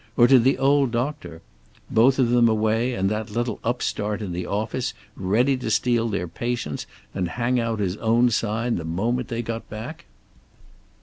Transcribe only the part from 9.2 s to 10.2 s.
they got back!